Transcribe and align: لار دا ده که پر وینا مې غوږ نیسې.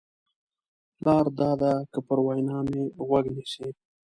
لار 1.05 1.25
دا 1.39 1.51
ده 1.61 1.71
که 1.91 1.99
پر 2.07 2.17
وینا 2.25 2.57
مې 2.69 2.83
غوږ 3.05 3.25
نیسې. 3.35 3.67